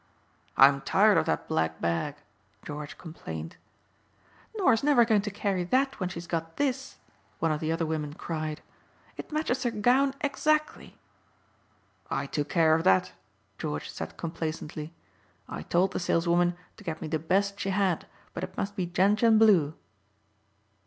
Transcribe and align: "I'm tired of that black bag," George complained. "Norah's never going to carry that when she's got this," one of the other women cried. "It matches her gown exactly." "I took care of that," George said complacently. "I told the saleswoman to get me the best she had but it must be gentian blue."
"I'm 0.57 0.81
tired 0.81 1.19
of 1.19 1.27
that 1.27 1.47
black 1.47 1.79
bag," 1.79 2.15
George 2.65 2.97
complained. 2.97 3.57
"Norah's 4.57 4.81
never 4.83 5.05
going 5.05 5.21
to 5.21 5.29
carry 5.29 5.63
that 5.65 5.99
when 5.99 6.09
she's 6.09 6.25
got 6.25 6.57
this," 6.57 6.97
one 7.37 7.51
of 7.51 7.59
the 7.59 7.71
other 7.71 7.85
women 7.85 8.13
cried. 8.13 8.63
"It 9.15 9.31
matches 9.31 9.61
her 9.61 9.69
gown 9.69 10.15
exactly." 10.21 10.97
"I 12.09 12.25
took 12.25 12.49
care 12.49 12.73
of 12.73 12.83
that," 12.83 13.11
George 13.59 13.91
said 13.91 14.17
complacently. 14.17 14.91
"I 15.47 15.61
told 15.61 15.91
the 15.93 15.99
saleswoman 15.99 16.57
to 16.77 16.83
get 16.83 16.99
me 16.99 17.07
the 17.07 17.19
best 17.19 17.59
she 17.59 17.69
had 17.69 18.07
but 18.33 18.43
it 18.43 18.57
must 18.57 18.75
be 18.75 18.87
gentian 18.87 19.37
blue." 19.37 19.75